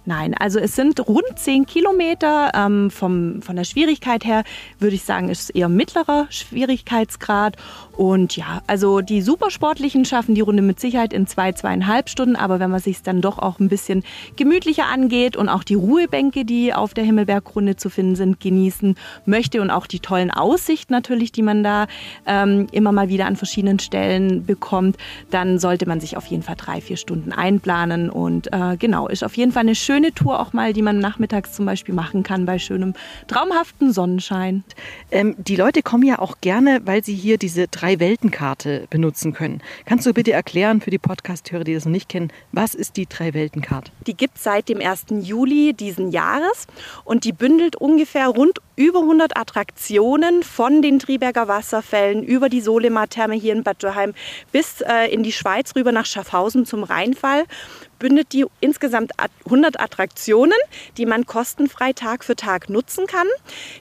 Nein, 0.06 0.34
also 0.34 0.60
es 0.60 0.75
sind 0.75 1.08
rund 1.08 1.24
10 1.36 1.65
Kilometer. 1.65 2.51
Ähm, 2.53 2.92
vom, 2.92 3.42
von 3.42 3.56
der 3.56 3.63
Schwierigkeit 3.63 4.25
her 4.25 4.44
würde 4.80 4.96
ich 4.96 5.03
sagen, 5.03 5.30
ist 5.30 5.42
es 5.42 5.50
eher 5.50 5.70
mittlerer 5.70 6.27
Schwierigkeitsgrad. 6.30 7.58
Und 7.96 8.36
ja, 8.36 8.62
also 8.68 9.01
die 9.01 9.22
Supersportlichen 9.22 10.06
schaffen 10.06 10.36
die 10.36 10.42
Runde 10.42 10.63
mit 10.63 10.80
Sicherheit 10.80 11.13
in 11.13 11.27
zwei, 11.27 11.51
zweieinhalb 11.51 12.10
Stunden. 12.10 12.36
Aber 12.36 12.60
wenn 12.60 12.72
man 12.72 12.80
sich 12.80 13.01
dann 13.03 13.22
doch 13.22 13.39
auch 13.39 13.60
ein 13.60 13.70
bisschen 13.70 14.03
gemütlicher 14.36 14.86
angeht 14.86 15.38
und 15.38 15.50
auch 15.50 15.63
die 15.63 15.75
Ruhebänke, 15.75 16.46
die 16.46 16.74
auf 16.74 16.94
der 16.94 17.03
Himmelbergrunde 17.03 17.75
zu 17.75 17.89
finden 17.89 18.15
sind, 18.15 18.39
genießen 18.39 18.96
möchte 19.25 19.62
und 19.62 19.70
auch 19.70 19.88
die 19.88 20.00
tollen 20.00 20.32
Aussichten 20.32 20.94
natürlich, 20.94 21.32
die 21.32 21.44
man 21.44 21.63
da 21.63 21.88
ähm, 22.25 22.68
immer 22.72 22.92
mal 22.92 23.10
wieder 23.10 23.27
an 23.27 23.36
verschiedenen 23.36 23.80
Stellen 23.80 24.46
bekommt, 24.46 24.98
dann 25.30 25.60
sollte 25.60 25.88
man 25.88 26.00
sich 26.00 26.18
auf 26.18 26.25
jeden 26.25 26.44
Fall 26.44 26.56
drei, 26.56 26.82
vier 26.82 26.98
Stunden 26.98 27.32
einplanen. 27.32 28.10
Und 28.10 28.51
äh, 28.51 28.77
genau, 28.77 29.08
ist 29.08 29.24
auf 29.24 29.38
jeden 29.38 29.51
Fall 29.51 29.62
eine 29.62 29.73
schöne 29.75 30.13
Tour 30.13 30.39
auch 30.39 30.53
mal, 30.53 30.74
die 30.74 30.82
man 30.82 31.00
nachmittags 31.00 31.53
zum 31.53 31.65
Beispiel 31.65 31.94
machen 31.94 32.24
kann 32.24 32.46
bei 32.46 32.60
schönem, 32.60 32.94
traumhaften 33.27 33.94
Sonnenschein. 33.94 34.63
Ähm, 35.12 35.36
die 35.38 35.56
Leute 35.56 35.82
kommen 35.82 36.03
ja 36.03 36.20
auch 36.20 36.38
gerne, 36.42 36.82
weil 36.86 37.03
sie 37.03 37.15
hier 37.15 37.38
diese 37.38 37.68
Drei-Welten-Karte 37.68 38.88
benutzen 38.89 39.34
können. 39.34 39.62
Kannst 39.86 40.06
du 40.06 40.13
bitte 40.13 40.32
erklären 40.32 40.82
für 40.82 40.92
die 40.92 40.98
Podcast-Hörer, 40.98 41.63
die 41.63 41.74
das 41.74 41.86
noch 41.86 41.92
nicht 41.92 42.10
kennen, 42.10 42.32
was 42.51 42.75
ist 42.75 42.98
die 42.98 43.08
Drei-Welten-Karte? 43.08 43.92
Die 44.08 44.15
gibt 44.15 44.38
es 44.38 44.44
seit 44.44 44.70
dem 44.70 44.80
1. 44.80 45.06
Juli 45.22 45.74
diesen 45.74 46.12
Jahres 46.12 46.68
und 47.03 47.24
die 47.24 47.32
bündelt 47.32 47.75
ungefähr 47.75 48.27
rund 48.27 48.60
über 48.75 49.00
100 49.00 49.38
Attraktionen 49.38 50.44
von 50.44 50.82
den 50.82 51.00
Triberger 51.00 51.48
Wasserfällen 51.48 52.24
über 52.24 52.50
die 52.50 52.62
Solema-Therme 52.62 53.36
hier 53.36 53.53
in 53.53 53.63
Bad 53.63 53.84
Dürrheim 53.84 54.13
bis 54.51 54.82
äh, 54.82 55.13
in 55.13 55.24
die 55.24 55.32
Schweiz 55.32 55.75
rüber 55.75 55.92
nach 55.92 56.06
Schaffhausen 56.06 56.65
zum 56.65 56.84
Rheinfall 56.84 57.46
bündet 58.03 58.34
die 58.34 58.46
insgesamt 58.60 59.12
100 59.46 59.80
Attraktionen, 59.80 60.58
die 60.98 61.06
man 61.06 61.25
kostenfrei 61.25 61.94
Tag 61.94 62.25
für 62.25 62.36
Tag 62.36 62.70
nutzen 62.70 63.08
kann. 63.08 63.27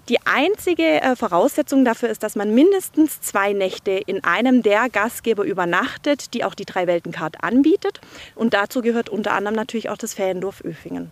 Die 0.08 0.18
einzige 0.24 1.02
äh, 1.02 1.16
Voraussetzung 1.16 1.84
dafür 1.84 2.08
ist, 2.08 2.22
dass 2.22 2.36
man 2.36 2.54
mindestens 2.54 3.20
zwei 3.20 3.52
Nächte 3.52 3.90
in 3.90 4.22
einem 4.22 4.62
der 4.62 4.88
Gastgeber 4.88 5.42
übernachtet, 5.42 6.34
die 6.34 6.44
auch 6.44 6.54
die 6.54 6.66
Drei-Welten-Card 6.66 7.42
anbietet. 7.42 8.00
Und 8.36 8.54
dazu 8.54 8.80
gehört 8.80 9.08
unter 9.08 9.32
anderem 9.32 9.56
natürlich 9.56 9.88
auch 9.88 9.98
das 9.98 10.14
Feriendorf 10.14 10.60
Öfingen. 10.60 11.10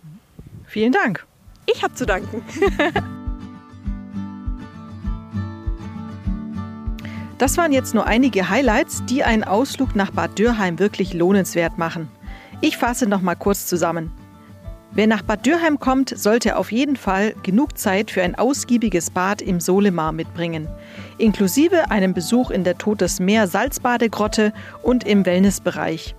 Vielen 0.65 0.93
Dank. 0.93 1.25
Ich 1.65 1.83
habe 1.83 1.93
zu 1.93 2.05
danken. 2.05 2.45
Das 7.41 7.57
waren 7.57 7.71
jetzt 7.71 7.95
nur 7.95 8.05
einige 8.05 8.49
Highlights, 8.49 9.03
die 9.05 9.23
einen 9.23 9.43
Ausflug 9.43 9.95
nach 9.95 10.11
Bad 10.11 10.37
Dürheim 10.37 10.77
wirklich 10.77 11.15
lohnenswert 11.15 11.79
machen. 11.79 12.07
Ich 12.61 12.77
fasse 12.77 13.07
noch 13.07 13.23
mal 13.23 13.33
kurz 13.33 13.65
zusammen. 13.65 14.11
Wer 14.91 15.07
nach 15.07 15.23
Bad 15.23 15.43
Dürheim 15.43 15.79
kommt, 15.79 16.15
sollte 16.15 16.55
auf 16.55 16.71
jeden 16.71 16.97
Fall 16.97 17.33
genug 17.41 17.79
Zeit 17.79 18.11
für 18.11 18.21
ein 18.21 18.35
ausgiebiges 18.35 19.09
Bad 19.09 19.41
im 19.41 19.59
Solemar 19.59 20.11
mitbringen, 20.11 20.67
inklusive 21.17 21.89
einem 21.89 22.13
Besuch 22.13 22.51
in 22.51 22.63
der 22.63 22.77
Totes 22.77 23.19
Meer 23.19 23.47
Salzbadegrotte 23.47 24.53
und 24.83 25.03
im 25.03 25.25
Wellnessbereich. 25.25 26.13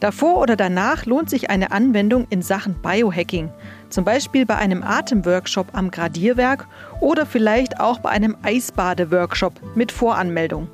Davor 0.00 0.38
oder 0.38 0.56
danach 0.56 1.06
lohnt 1.06 1.30
sich 1.30 1.48
eine 1.48 1.70
Anwendung 1.70 2.26
in 2.28 2.42
Sachen 2.42 2.74
Biohacking, 2.74 3.50
zum 3.90 4.04
Beispiel 4.04 4.46
bei 4.46 4.56
einem 4.56 4.82
Atemworkshop 4.82 5.68
am 5.72 5.90
Gradierwerk 5.90 6.66
oder 7.00 7.26
vielleicht 7.26 7.80
auch 7.80 7.98
bei 7.98 8.10
einem 8.10 8.36
Eisbadeworkshop 8.42 9.54
mit 9.74 9.92
Voranmeldung. 9.92 10.68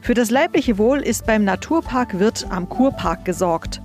Für 0.00 0.14
das 0.14 0.30
leibliche 0.30 0.78
Wohl 0.78 1.00
ist 1.00 1.26
beim 1.26 1.44
Naturpark 1.44 2.18
Wirt 2.18 2.46
am 2.50 2.68
Kurpark 2.68 3.24
gesorgt. 3.24 3.82